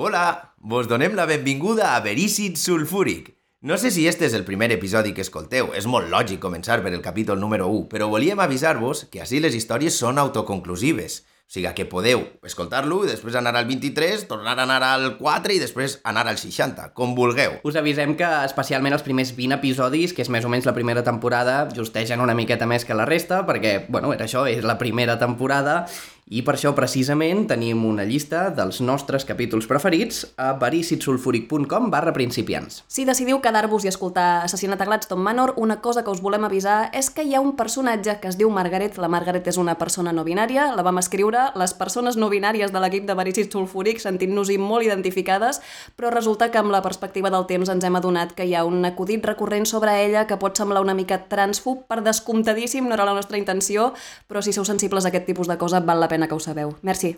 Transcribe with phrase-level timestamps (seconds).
[0.00, 3.32] Hola, vos donem la benvinguda a Verícid Sulfúric.
[3.60, 6.92] No sé si este és el primer episodi que escolteu, és molt lògic començar per
[6.92, 11.24] el capítol número 1, però volíem avisar-vos que així les històries són autoconclusives.
[11.48, 15.56] O sigui que podeu escoltar-lo i després anar al 23, tornar a anar al 4
[15.56, 17.56] i després anar al 60, com vulgueu.
[17.66, 21.02] Us avisem que especialment els primers 20 episodis, que és més o menys la primera
[21.02, 25.18] temporada, justegen una miqueta més que la resta, perquè, bueno, era això, és la primera
[25.18, 25.86] temporada,
[26.28, 32.82] i per això, precisament, tenim una llista dels nostres capítols preferits a vericitsulfúric.com barra principiants.
[32.88, 36.90] Si decidiu quedar-vos i escoltar Assassinat a Gladstone Manor, una cosa que us volem avisar
[36.92, 38.98] és que hi ha un personatge que es diu Margaret.
[39.00, 42.82] La Margaret és una persona no binària, la vam escriure les persones no binàries de
[42.84, 45.62] l'equip de Vericit Sulfúric sentint-nos-hi molt identificades,
[45.96, 48.84] però resulta que amb la perspectiva del temps ens hem adonat que hi ha un
[48.84, 53.16] acudit recurrent sobre ella que pot semblar una mica transfub, per descomptadíssim, no era la
[53.16, 53.92] nostra intenció,
[54.28, 56.74] però si sou sensibles a aquest tipus de cosa val la pena que ho sabeu.
[56.82, 57.16] Merci.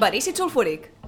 [0.00, 0.99] Verícit sulfúric.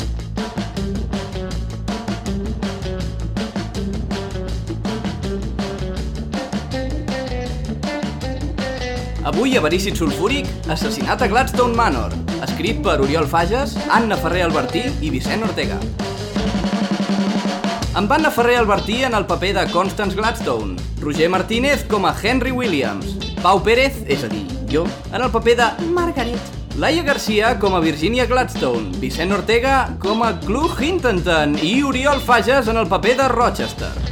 [9.24, 12.10] Avui a Verícit Sulfúric, Assassinat a Gladstone Manor,
[12.42, 15.76] escrit per Oriol Fages, Anna Ferrer Albertí i Vicent Ortega.
[17.94, 22.50] Amb Anna Ferrer Albertí en el paper de Constance Gladstone, Roger Martínez com a Henry
[22.50, 26.58] Williams, Pau Pérez, és a dir, jo, en el paper de Margaret.
[26.74, 32.66] Laia Garcia com a Virginia Gladstone, Vicent Ortega com a Clu Hintonton i Oriol Fages
[32.72, 34.11] en el paper de Rochester.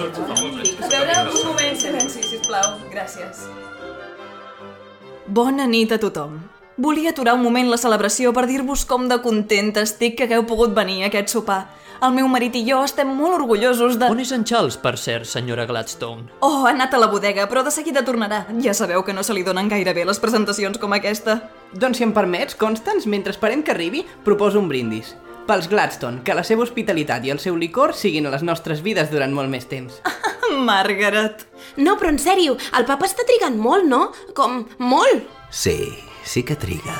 [0.00, 2.78] A veure, un moment, silenci, sisplau.
[2.92, 3.44] Gràcies.
[5.28, 6.38] Bona nit a tothom.
[6.80, 10.72] Volia aturar un moment la celebració per dir-vos com de contenta estic que hagueu pogut
[10.72, 11.60] venir a aquest sopar.
[12.00, 14.08] El meu marit i jo estem molt orgullosos de...
[14.08, 16.30] On és en Charles, per cert, senyora Gladstone?
[16.40, 18.46] Oh, ha anat a la bodega, però de seguida tornarà.
[18.64, 21.42] Ja sabeu que no se li donen gaire bé les presentacions com aquesta.
[21.76, 25.12] Doncs si em permets, Constance, mentre esperem que arribi, proposo un brindis.
[25.46, 29.10] Pels Gladstone, que la seva hospitalitat i el seu licor siguin a les nostres vides
[29.10, 30.00] durant molt més temps.
[30.70, 31.46] Margaret.
[31.78, 34.10] No, però en sèrio, el papa està trigant molt, no?
[34.36, 35.26] Com, molt.
[35.50, 35.76] Sí,
[36.24, 36.96] sí que triga.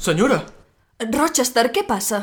[0.00, 0.42] Senyora,
[1.10, 2.22] Rochester, què passa?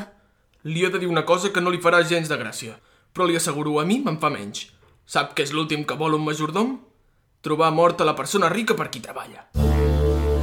[0.67, 2.73] li he de dir una cosa que no li farà gens de gràcia,
[3.13, 4.65] però li asseguro a mi me'n fa menys.
[5.07, 6.75] Sap què és l'últim que vol un majordom?
[7.41, 9.47] Trobar morta la persona rica per qui treballa.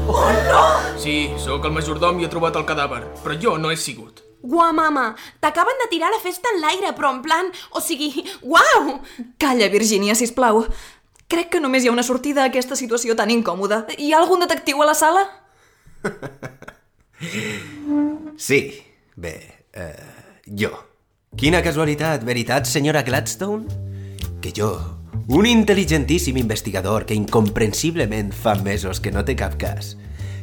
[0.07, 0.63] Oh, no!
[1.01, 4.21] Sí, sóc el majordom i he trobat el cadàver, però jo no he sigut.
[4.45, 7.49] Guau, mama, t'acaben de tirar la festa en l'aire, però en plan...
[7.73, 8.11] O sigui,
[8.45, 8.99] uau!
[9.41, 10.67] Calla, Virginia, si plau.
[11.33, 13.87] Crec que només hi ha una sortida a aquesta situació tan incòmoda.
[13.97, 15.25] Hi ha algun detectiu a la sala?
[18.37, 18.59] Sí,
[19.17, 20.73] bé, eh, jo.
[21.39, 23.65] Quina casualitat, veritat, senyora Gladstone?
[24.43, 24.75] Que jo,
[25.29, 29.97] un intel·ligentíssim investigador que incomprensiblement fa mesos que no té cap cas,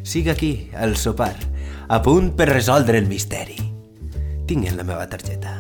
[0.04, 1.36] siga aquí, al sopar,
[1.88, 3.60] a punt per resoldre el misteri.
[4.50, 5.60] Tinguen la meva targeta.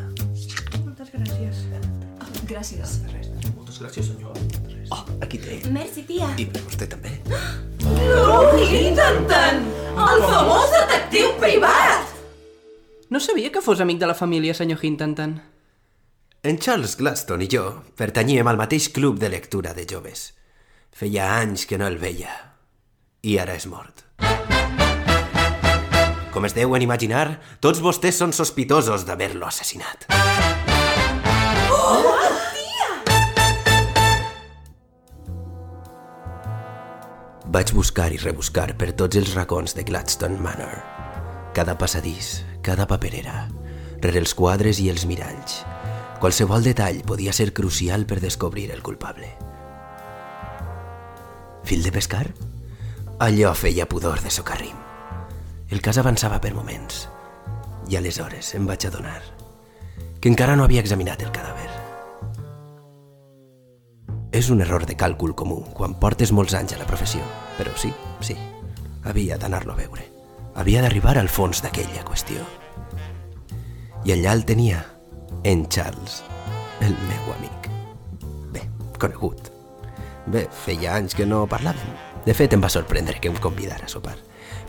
[2.51, 2.97] Gràcies.
[3.55, 4.35] Moltes gràcies, senyor.
[4.91, 5.61] Oh, aquí té.
[5.71, 6.27] Merci, tia.
[6.35, 7.13] I per vostè també.
[8.81, 9.61] Intenten!
[9.95, 12.11] El famós detectiu privat!
[13.11, 15.37] No sabia que fos amic de la família, senyor Hintonton.
[16.43, 17.63] En Charles Gladstone i jo
[17.93, 20.31] pertanyíem al mateix club de lectura de joves.
[20.89, 22.31] Feia anys que no el veia.
[23.21, 24.01] I ara és mort.
[26.33, 30.07] Com es deuen imaginar, tots vostès són sospitosos d'haver-lo assassinat.
[37.53, 40.81] Vaig buscar i rebuscar per tots els racons de Gladstone Manor.
[41.53, 43.45] Cada passadís, cada paperera,
[44.01, 45.61] rere els quadres i els miralls.
[46.21, 49.31] Qualsevol detall podia ser crucial per descobrir el culpable.
[51.65, 52.27] Fil de pescar?
[53.17, 54.77] Allò feia pudor de socarrim.
[55.69, 57.07] El cas avançava per moments.
[57.89, 59.21] I aleshores em vaig adonar
[60.21, 61.71] que encara no havia examinat el cadàver.
[64.31, 67.25] És un error de càlcul comú quan portes molts anys a la professió,
[67.57, 67.89] però sí,
[68.21, 68.37] sí,
[69.03, 70.05] havia d'anar-lo a veure.
[70.53, 72.45] Havia d'arribar al fons d'aquella qüestió.
[74.05, 74.85] I allà el tenia,
[75.43, 76.23] en Charles,
[76.81, 77.69] el meu amic.
[78.53, 78.61] Bé,
[78.99, 79.49] conegut.
[80.27, 81.95] Bé, feia anys que no parlàvem.
[82.25, 84.17] De fet, em va sorprendre que em convidara a sopar.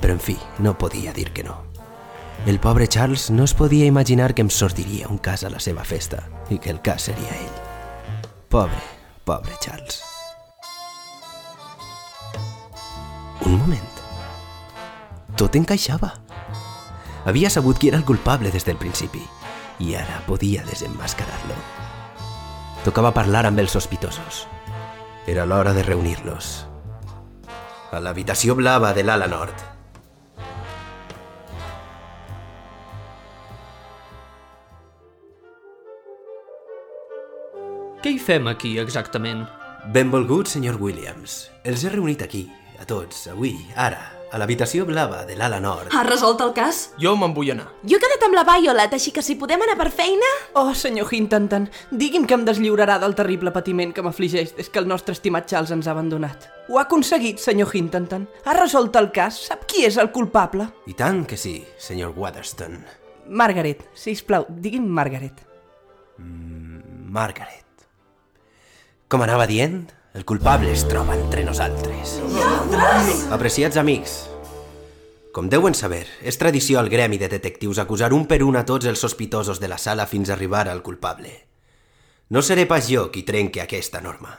[0.00, 1.58] Però, en fi, no podia dir que no.
[2.46, 5.84] El pobre Charles no es podia imaginar que em sortiria un cas a la seva
[5.84, 7.60] festa i que el cas seria ell.
[8.48, 8.80] Pobre,
[9.24, 10.00] pobre Charles.
[13.44, 14.00] Un moment.
[15.36, 16.14] Tot encaixava.
[17.28, 19.22] Havia sabut qui era el culpable des del principi
[19.82, 21.56] i ara podia desenmascarar-lo.
[22.86, 24.46] Tocava parlar amb els sospitosos.
[25.26, 26.54] Era l'hora de reunir-los.
[27.92, 29.68] A l'habitació blava de l'ala nord.
[38.02, 39.44] Què hi fem aquí, exactament?
[39.94, 41.52] Benvolgut, senyor Williams.
[41.62, 42.48] Els he reunit aquí,
[42.82, 45.92] a tots, avui, ara, a l'habitació blava de l'ala nord.
[45.92, 46.80] Has resolt el cas?
[47.00, 47.68] Jo me'n vull anar.
[47.84, 50.30] Jo he quedat amb la Violet, així que si podem anar per feina...
[50.56, 54.88] Oh, senyor Hintanton, digui'm que em deslliurarà del terrible patiment que m'afligeix des que el
[54.88, 56.48] nostre estimat Charles ens ha abandonat.
[56.72, 58.26] Ho ha aconseguit, senyor Hintanton.
[58.46, 59.44] Ha resolt el cas.
[59.52, 60.70] Sap qui és el culpable?
[60.88, 62.80] I tant que sí, senyor Waterston.
[63.28, 65.44] Margaret, si plau, digui'm Margaret.
[67.12, 67.86] Margaret.
[69.12, 72.20] Com anava dient, el culpable es troba entre nosaltres.
[73.32, 74.18] Apreciats amics,
[75.32, 78.84] com deuen saber, és tradició al gremi de detectius acusar un per un a tots
[78.84, 81.32] els sospitosos de la sala fins a arribar al culpable.
[82.28, 84.34] No seré pas jo qui trenque aquesta norma.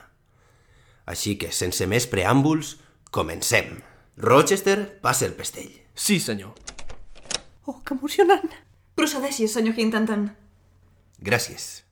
[1.10, 2.76] Així que, sense més preàmbuls,
[3.10, 3.80] comencem.
[4.16, 5.72] Rochester, passa el pestell.
[5.94, 6.54] Sí, senyor.
[7.66, 8.54] Oh, que emocionant.
[8.94, 10.30] Procedeixi, senyor Hintanton.
[11.18, 11.83] Gràcies.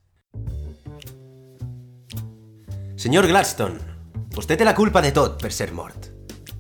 [3.03, 3.81] Senyor Gladstone,
[4.31, 6.05] vostè té la culpa de tot per ser mort,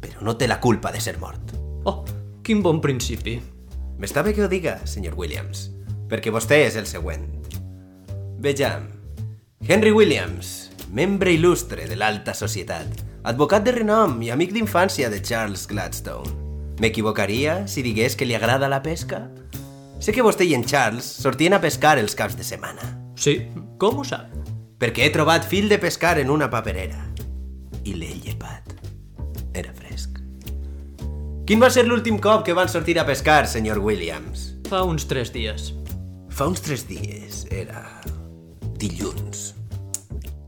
[0.03, 1.53] però no té la culpa de ser mort.
[1.87, 2.00] Oh,
[2.43, 3.37] quin bon principi.
[4.03, 5.69] M'està bé que ho diga, senyor Williams,
[6.11, 7.29] perquè vostè és el següent.
[8.43, 8.89] Vejam.
[9.69, 12.91] Henry Williams, membre il·lustre de l'alta societat,
[13.23, 16.35] advocat de renom i amic d'infància de Charles Gladstone.
[16.83, 19.29] M'equivocaria si digués que li agrada la pesca?
[20.03, 23.44] Sé que vostè i en Charles sortien a pescar els caps de setmana, Sí,
[23.79, 24.42] com ho sap?
[24.82, 26.99] Perquè he trobat fil de pescar en una paperera.
[27.87, 28.73] I l'he llepat.
[29.55, 30.19] Era fresc.
[31.46, 34.49] Quin va ser l'últim cop que van sortir a pescar, senyor Williams?
[34.67, 35.70] Fa uns tres dies.
[36.34, 37.44] Fa uns tres dies.
[37.50, 37.84] Era...
[38.82, 39.52] dilluns.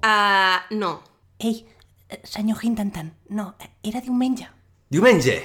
[0.02, 0.96] Ah, uh, no.
[1.38, 1.60] Ei,
[2.26, 3.52] senyor Hintanton, no,
[3.82, 4.48] era diumenge.
[4.90, 5.36] Diumenge!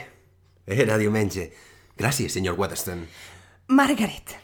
[0.65, 1.51] Era diumenge.
[1.97, 3.05] Gràcies, senyor Waterston.
[3.69, 4.37] Margaret.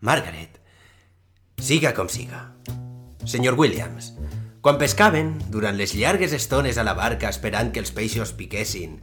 [0.00, 0.60] Margaret.
[1.56, 2.50] Siga com siga.
[3.26, 4.12] Senyor Williams,
[4.62, 9.00] quan pescaven, durant les llargues estones a la barca esperant que els peixos piquessin,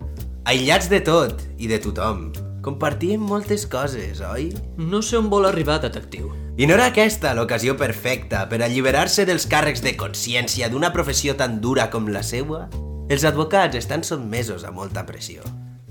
[0.48, 2.30] aïllats de tot i de tothom,
[2.64, 4.50] compartíem moltes coses, oi?
[4.80, 6.32] No sé on vol arribar, detectiu.
[6.56, 11.60] I no era aquesta l'ocasió perfecta per alliberar-se dels càrrecs de consciència d'una professió tan
[11.60, 12.70] dura com la seua?
[13.12, 15.44] Els advocats estan sotmesos a molta pressió.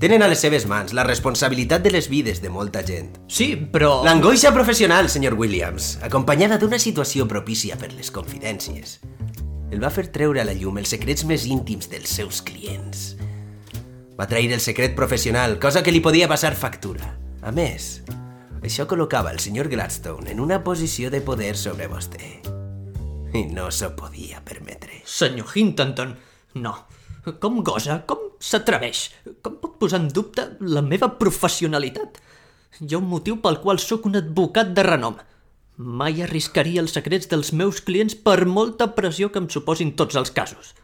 [0.03, 3.13] Tenen a les seves mans la responsabilitat de les vides de molta gent.
[3.31, 4.01] Sí, però...
[4.03, 8.97] L'angoixa professional, senyor Williams, acompanyada d'una situació propícia per les confidències,
[9.71, 13.13] el va fer treure a la llum els secrets més íntims dels seus clients.
[14.19, 17.13] Va trair el secret professional, cosa que li podia passar factura.
[17.47, 18.03] A més,
[18.59, 22.33] això col·locava el senyor Gladstone en una posició de poder sobre vostè.
[23.39, 25.05] I no s'ho podia permetre.
[25.07, 26.17] Senyor Hintanton,
[26.59, 26.75] no.
[27.39, 28.03] Com gosa?
[28.03, 29.07] Com s'atreveix?
[29.45, 32.19] Com pot posar en dubte la meva professionalitat?
[32.81, 35.19] Hi ha un motiu pel qual sóc un advocat de renom.
[35.77, 40.33] Mai arriscaria els secrets dels meus clients per molta pressió que em suposin tots els
[40.35, 40.75] casos.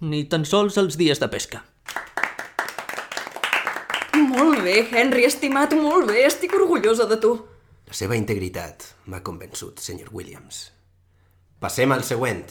[0.00, 1.62] Ni tan sols els dies de pesca.
[4.14, 6.24] Molt bé, Henry, estimat, molt bé.
[6.26, 7.32] Estic orgullosa de tu.
[7.88, 10.68] La seva integritat m'ha convençut, senyor Williams.
[11.60, 12.44] Passem al següent.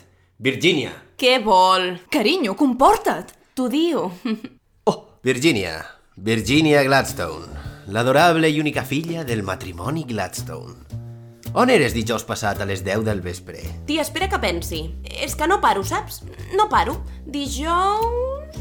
[0.44, 0.94] Virginia.
[1.20, 1.94] Què vol?
[2.12, 3.34] Carinyo, comporta't.
[3.54, 4.10] T'ho diu.
[5.24, 5.86] Virginia.
[6.16, 7.46] Virginia Gladstone.
[7.88, 10.74] L'adorable i única filla del matrimoni Gladstone.
[11.56, 13.62] On eres dijous passat a les 10 del vespre?
[13.88, 14.82] Tia, espera que pensi.
[15.08, 16.26] És que no paro, saps?
[16.60, 16.98] No paro.
[17.24, 18.58] Dijous...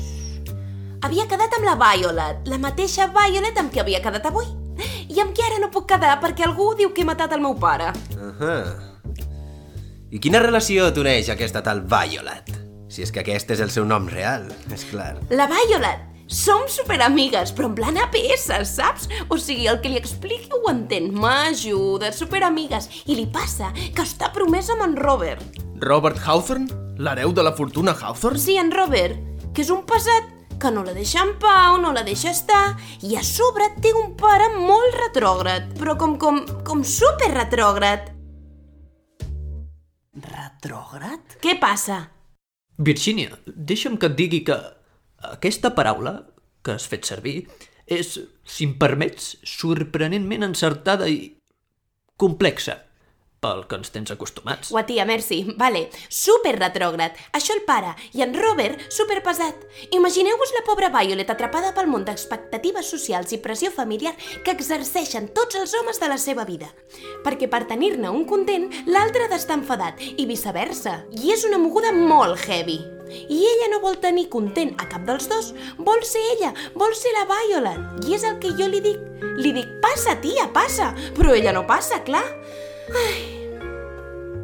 [1.02, 4.46] Havia quedat amb la Violet, la mateixa Violet amb qui havia quedat avui.
[5.10, 7.58] I amb qui ara no puc quedar perquè algú diu que he matat el meu
[7.58, 7.90] pare.
[8.14, 8.54] Ahà.
[10.14, 12.54] I quina relació t'uneix aquesta tal Violet?
[12.86, 15.16] Si és que aquest és el seu nom real, és clar.
[15.34, 16.11] La Violet!
[16.32, 19.04] Som superamigues, però en plan APS, saps?
[19.28, 21.10] O sigui, el que li expliqui ho entén.
[21.12, 22.88] M'ajuda, superamigues.
[23.04, 25.60] I li passa que està promès amb en Robert.
[25.84, 26.72] Robert Hawthorne?
[26.96, 28.40] L'hereu de la fortuna Hawthorne?
[28.40, 29.20] Sí, en Robert,
[29.52, 33.12] que és un pesat que no la deixa en pau, no la deixa estar, i
[33.20, 38.08] a sobre té un pare molt retrògrad, però com, com, com super retrògrad.
[40.32, 41.42] Retrògrad?
[41.44, 42.06] Què passa?
[42.80, 44.56] Virginia, deixa'm que et digui que
[45.30, 46.18] aquesta paraula
[46.62, 47.42] que has fet servir
[47.86, 48.14] És,
[48.46, 51.34] si em permets, sorprenentment encertada i
[52.20, 52.78] complexa
[53.42, 54.70] pel que ens tens acostumats.
[54.70, 55.40] Ua, tia, merci.
[55.58, 55.88] Vale.
[56.06, 57.16] Super retrògrad.
[57.34, 57.90] Això el pare.
[58.14, 59.66] I en Robert, super pesat.
[59.90, 64.14] Imagineu-vos la pobra Violet atrapada pel món d'expectatives socials i pressió familiar
[64.46, 66.70] que exerceixen tots els homes de la seva vida.
[67.26, 71.00] Perquè per tenir-ne un content, l'altre ha d'estar enfadat, i viceversa.
[71.18, 72.78] I és una moguda molt heavy.
[73.12, 75.52] I ella no vol tenir content a cap dels dos.
[75.78, 78.06] Vol ser ella, vol ser la Violet.
[78.08, 79.00] I és el que jo li dic.
[79.38, 80.92] Li dic, passa, tia, passa.
[81.16, 82.24] Però ella no passa, clar.
[82.92, 83.42] Ai.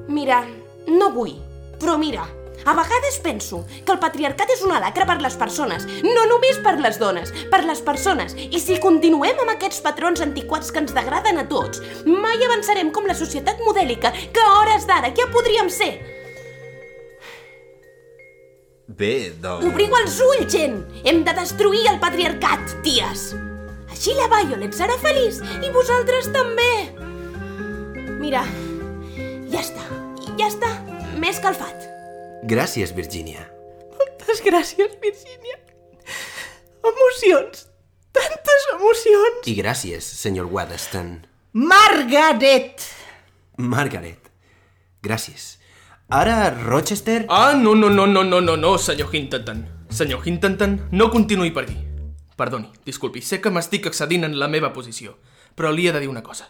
[0.09, 0.41] Mira,
[0.89, 1.35] no vull,
[1.79, 2.25] però mira,
[2.65, 6.75] a vegades penso que el patriarcat és una lacra per les persones, no només per
[6.81, 8.35] les dones, per les persones.
[8.35, 13.09] I si continuem amb aquests patrons antiquats que ens degraden a tots, mai avançarem com
[13.09, 16.18] la societat modèlica que a hores d'ara ja podríem ser.
[18.99, 19.63] Bé, doncs...
[19.69, 20.81] Obriu els ulls, gent!
[21.07, 23.29] Hem de destruir el patriarcat, ties!
[23.95, 26.73] Així la Violet serà feliç i vosaltres també!
[28.19, 28.43] Mira,
[29.53, 29.85] ja està,
[30.41, 30.73] ja està,
[31.15, 31.87] m'he escalfat.
[32.51, 33.45] Gràcies, Virgínia.
[34.01, 35.61] Moltes gràcies, Virgínia.
[36.91, 37.69] Emocions.
[38.19, 39.47] Tantes emocions.
[39.47, 41.21] I gràcies, senyor Weatherston.
[41.55, 42.83] Margaret!
[43.63, 44.27] Margaret.
[45.07, 45.53] Gràcies.
[46.11, 47.27] Ara, Rochester...
[47.29, 49.67] Ah, no, no, no, no, no, no, no, senyor Hintonton.
[49.91, 51.77] Senyor Hintonton, no continuï per aquí.
[52.35, 55.19] Perdoni, disculpi, sé que m'estic accedint en la meva posició,
[55.53, 56.47] però li he de dir una cosa.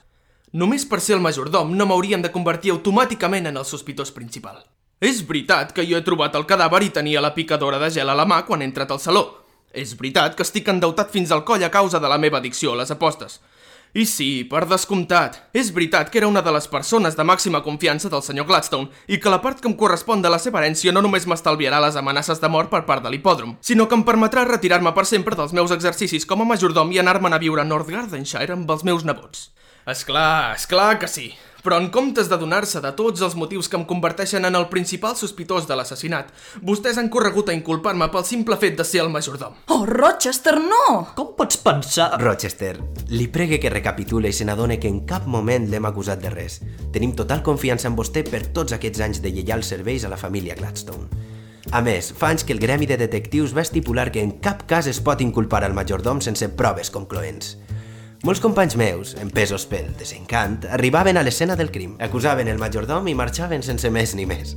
[0.52, 4.62] Només per ser el majordom no m'haurien de convertir automàticament en el sospitós principal.
[5.02, 8.14] És veritat que jo he trobat el cadàver i tenia la picadora de gel a
[8.14, 9.24] la mà quan he entrat al saló.
[9.74, 12.84] És veritat que estic endeutat fins al coll a causa de la meva addicció a
[12.84, 13.40] les apostes.
[13.98, 18.06] I sí, per descomptat, és veritat que era una de les persones de màxima confiança
[18.12, 21.02] del senyor Gladstone i que la part que em correspon de la seva herència no
[21.02, 24.92] només m'estalviarà les amenaces de mort per part de l'hipòdrom, sinó que em permetrà retirar-me
[24.94, 28.54] per sempre dels meus exercicis com a majordom i anar-me'n a viure a North Gardenshire
[28.54, 29.48] amb els meus nebots.
[29.88, 31.32] Esclar, esclar que sí.
[31.68, 35.66] Però en comptes d'adonar-se de tots els motius que em converteixen en el principal sospitós
[35.68, 36.30] de l'assassinat,
[36.64, 39.58] vostès han corregut a inculpar-me pel simple fet de ser el majordom.
[39.68, 40.86] Oh, Rochester, no!
[41.18, 42.08] Com pots pensar...
[42.24, 42.78] Rochester,
[43.12, 46.62] li pregue que recapitule i se n'adone que en cap moment l'hem acusat de res.
[46.94, 50.56] Tenim total confiança en vostè per tots aquests anys de lleials serveis a la família
[50.56, 51.12] Gladstone.
[51.68, 54.88] A més, fa anys que el gremi de detectius va estipular que en cap cas
[54.88, 57.58] es pot inculpar al majordom sense proves concloents.
[58.26, 63.14] Molts companys meus, empesos pel desencant, arribaven a l'escena del crim, acusaven el majordom i
[63.14, 64.56] marxaven sense més ni més.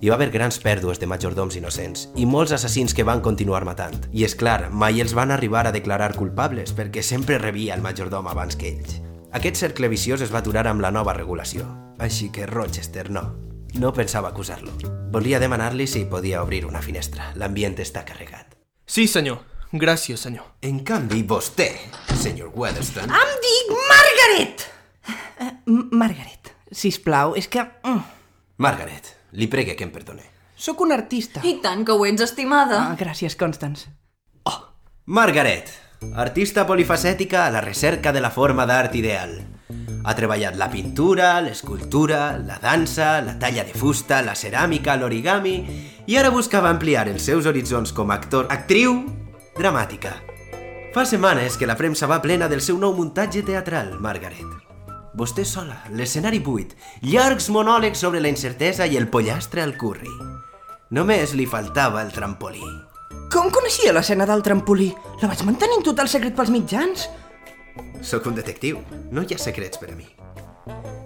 [0.00, 3.98] Hi va haver grans pèrdues de majordoms innocents i molts assassins que van continuar matant.
[4.16, 8.30] I és clar, mai els van arribar a declarar culpables perquè sempre rebia el majordom
[8.32, 9.02] abans que ells.
[9.36, 11.68] Aquest cercle viciós es va aturar amb la nova regulació,
[12.00, 13.26] així que Rochester no.
[13.76, 14.72] No pensava acusar-lo.
[15.12, 17.28] Volia demanar-li si podia obrir una finestra.
[17.36, 18.56] L'ambient està carregat.
[18.86, 19.44] Sí, senyor.
[19.76, 20.46] Gràcies, senyor.
[20.64, 21.72] En canvi, vostè,
[22.26, 23.10] senyor Weatherston...
[23.10, 24.64] Em dic Margaret!
[25.38, 27.62] Uh, Margaret, sisplau, és que...
[27.86, 28.02] Mm,
[28.58, 30.24] Margaret, li pregue que em perdone.
[30.56, 31.42] sóc un artista.
[31.44, 32.80] I tant que ho ets, estimada.
[32.80, 33.92] Ah, gràcies, Constance.
[35.06, 35.70] Margaret,
[36.18, 39.36] artista polifacètica a la recerca de la forma d'art ideal.
[40.02, 45.60] Ha treballat la pintura, l'escultura, la dansa, la talla de fusta, la ceràmica, l'origami
[46.06, 49.04] i ara buscava ampliar els seus horitzons com a actor, actriu,
[49.54, 50.16] dramàtica.
[50.96, 54.46] Fa setmanes que la premsa va plena del seu nou muntatge teatral, Margaret.
[55.20, 56.70] Vostè sola, l'escenari buit,
[57.04, 60.08] llargs monòlegs sobre la incertesa i el pollastre al curri.
[60.96, 62.64] Només li faltava el trampolí.
[63.28, 64.86] Com coneixia l'escena del trampolí?
[65.20, 67.04] La vaig mantenir en total secret pels mitjans?
[68.00, 68.80] Sóc un detectiu,
[69.12, 70.08] no hi ha secrets per a mi.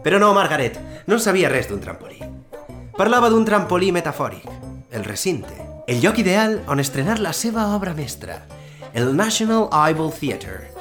[0.07, 0.79] Però no, Margaret,
[1.11, 2.23] no sabia res d'un trampolí.
[2.95, 4.47] Parlava d'un trampolí metafòric,
[4.95, 5.59] el recinte,
[5.91, 8.39] el lloc ideal on estrenar la seva obra mestra,
[8.93, 10.73] el National Eyeball Theatre,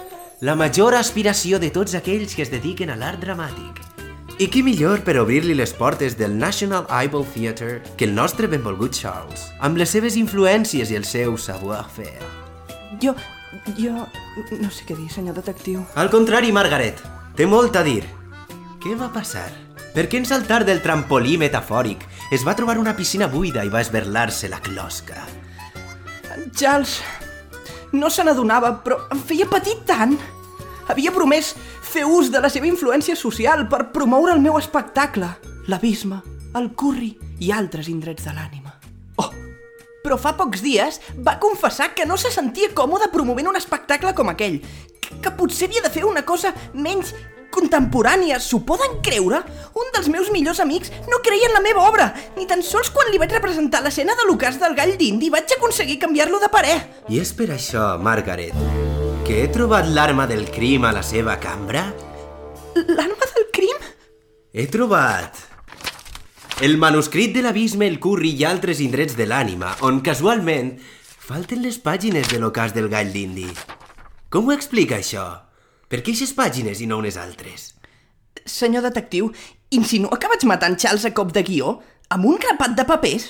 [0.41, 3.83] la major aspiració de tots aquells que es dediquen a l'art dramàtic.
[4.39, 8.95] I qui millor per obrir-li les portes del National Eyeball Theatre que el nostre benvolgut
[8.95, 12.23] Charles, amb les seves influències i el seu savoir-faire.
[13.03, 13.13] Jo...
[13.77, 14.07] jo...
[14.61, 15.83] no sé què dir, senyor detectiu.
[15.99, 17.03] Al contrari, Margaret,
[17.35, 18.01] té molt a dir.
[18.79, 19.49] Què va passar?
[19.93, 23.81] Per què en saltar del trampolí metafòric es va trobar una piscina buida i va
[23.83, 25.25] esberlar-se la closca?
[26.55, 27.01] Charles
[27.91, 30.17] no se n'adonava, però em feia patir tant.
[30.89, 31.53] Havia promès
[31.89, 35.29] fer ús de la seva influència social per promoure el meu espectacle,
[35.69, 36.21] l'abisme,
[36.57, 38.73] el curri i altres indrets de l'ànima.
[39.21, 39.29] Oh,
[40.03, 44.31] però fa pocs dies va confessar que no se sentia còmode promovent un espectacle com
[44.31, 44.59] aquell,
[45.01, 47.13] que, que potser havia de fer una cosa menys
[47.59, 48.39] contemporània.
[48.39, 49.43] S'ho poden creure?
[49.79, 53.11] Un dels meus millors amics no creia en la meva obra, ni tan sols quan
[53.11, 56.77] li vaig representar l'escena de l'ocàs del gall d'indi vaig aconseguir canviar-lo de parer.
[57.09, 58.55] I és per això, Margaret,
[59.29, 61.83] Que he trobat l'arma del crim a la seva cambra?
[62.73, 63.83] L'arma del crim?
[64.57, 65.37] He trobat
[66.65, 70.73] el manuscrit de l'abisme, el curri i altres indrets de l'ànima, on casualment
[71.29, 73.45] falten les pàgines de l'ocàs del gall d'indi.
[74.33, 75.48] Com ho explica això?
[75.89, 77.71] Per què aquestes pàgines i no unes altres?
[78.45, 79.31] Senyor detectiu,
[79.73, 81.79] insinua que vaig matar en Charles a cop de guió?
[82.13, 83.25] Amb un grapat de papers?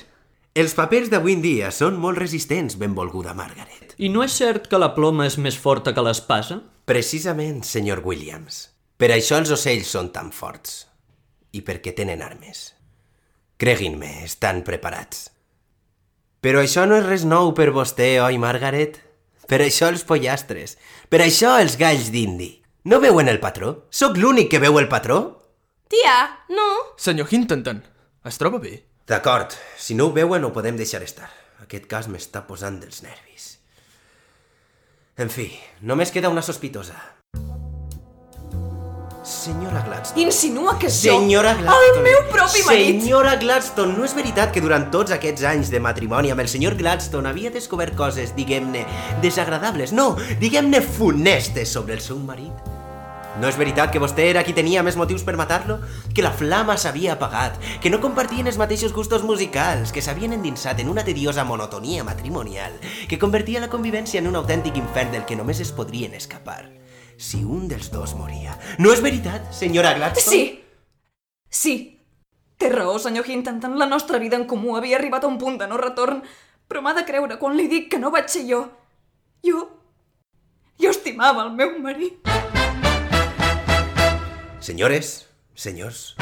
[0.60, 3.96] Els papers d'avui en dia són molt resistents, benvolguda Margaret.
[3.96, 6.60] I no és cert que la ploma és més forta que l'espasa?
[6.90, 8.66] Precisament, senyor Williams.
[9.00, 10.82] Per això els ocells són tan forts.
[11.56, 12.74] I perquè tenen armes.
[13.60, 15.30] Creguin-me, estan preparats.
[16.44, 19.00] Però això no és res nou per vostè, oi, Margaret?
[19.50, 20.76] Per això els pollastres.
[21.10, 22.52] Per això els galls d'indi.
[22.86, 23.88] No veuen el patró?
[23.90, 25.20] Sóc l'únic que veu el patró?
[25.90, 26.70] Tia, no.
[27.02, 27.82] Senyor Hintonton,
[28.30, 28.76] es troba bé?
[29.10, 31.32] D'acord, si no ho veuen ho podem deixar estar.
[31.66, 33.56] Aquest cas m'està posant dels nervis.
[35.20, 35.50] En fi,
[35.82, 36.96] només queda una sospitosa.
[39.40, 40.26] Senyora Gladstone.
[40.26, 41.14] Insinua que jo...
[41.16, 41.92] Senyora Gladstone.
[41.96, 43.00] El meu propi marit!
[43.00, 46.76] Senyora Gladstone, no és veritat que durant tots aquests anys de matrimoni amb el senyor
[46.80, 48.84] Gladstone havia descobert coses, diguem-ne,
[49.24, 50.12] desagradables, no,
[50.44, 52.76] diguem-ne funestes sobre el seu marit?
[53.40, 55.78] No és veritat que vostè era qui tenia més motius per matar-lo?
[56.16, 60.82] Que la flama s'havia apagat, que no compartien els mateixos gustos musicals, que s'havien endinsat
[60.84, 62.76] en una tediosa monotonia matrimonial,
[63.08, 66.79] que convertia la convivència en un autèntic infern del que només es podrien escapar
[67.20, 68.56] si un dels dos moria.
[68.80, 70.32] No és veritat, senyora Gladstone?
[70.32, 70.64] Sí.
[71.52, 71.76] Sí.
[72.60, 73.76] Té raó, senyor Hintonton.
[73.80, 76.24] La nostra vida en comú havia arribat a un punt de no retorn.
[76.70, 78.64] Però m'ha de creure quan li dic que no vaig ser jo.
[79.44, 79.68] Jo...
[80.80, 82.24] Jo estimava el meu marit.
[84.64, 86.14] Senyores, senyors,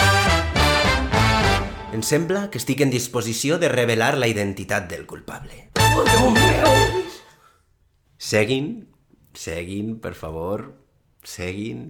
[1.93, 5.69] em sembla que estic en disposició de revelar la identitat del culpable.
[8.17, 8.87] Seguin,
[9.37, 10.71] seguin, per favor,
[11.27, 11.81] seguin.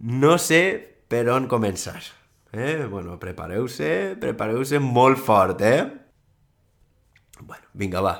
[0.00, 0.62] No sé
[1.08, 2.00] per on començar.
[2.52, 2.86] Eh?
[2.90, 5.86] Bueno, prepareu-se, prepareu-se molt fort, eh?
[7.40, 8.14] Bueno, vinga, va.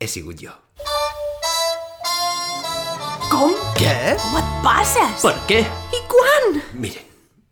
[0.00, 0.54] He sigut jo.
[3.30, 3.52] Com?
[3.76, 3.96] Què?
[4.22, 5.20] Com et passes?
[5.22, 5.60] Per què?
[5.94, 6.56] I quan?
[6.80, 7.04] Miren,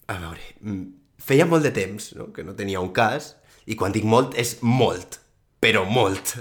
[0.09, 0.87] a veure, mm,
[1.23, 2.31] feia molt de temps no?
[2.33, 3.35] que no tenia un cas,
[3.69, 5.21] i quan dic molt és molt,
[5.61, 6.39] però molt.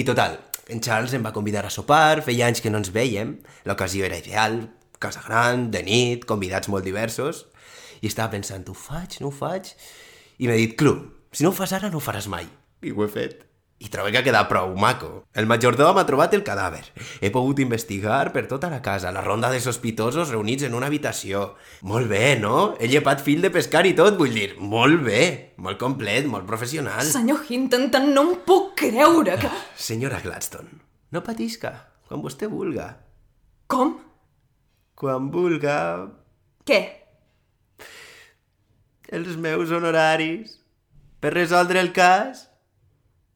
[0.00, 0.38] I total,
[0.70, 3.36] en Charles em va convidar a sopar, feia anys que no ens veiem,
[3.68, 4.62] l'ocasió era ideal,
[5.02, 7.44] casa gran, de nit, convidats molt diversos,
[8.00, 9.74] i estava pensant, ho faig, no ho faig?
[10.40, 12.48] I m'ha dit, Clum, si no ho fas ara no ho faràs mai.
[12.80, 13.49] I ho he fet.
[13.80, 15.22] I trobo que ha quedat prou maco.
[15.32, 16.82] El majordom ha trobat el cadàver.
[17.24, 21.54] He pogut investigar per tota la casa, la ronda de sospitosos reunits en una habitació.
[21.88, 22.74] Molt bé, no?
[22.76, 25.22] He llepat fil de pescar i tot, vull dir, molt bé.
[25.64, 27.00] Molt complet, molt professional.
[27.08, 29.48] Senyor Hintonton, no em puc creure que...
[29.80, 30.76] Senyora Gladstone,
[31.16, 31.72] no patisca,
[32.06, 32.90] quan vostè vulga.
[33.70, 33.96] Com?
[35.00, 35.78] Quan vulga,
[36.68, 36.80] Què?
[39.10, 40.52] els meus honoraris
[41.18, 42.49] per resoldre el cas.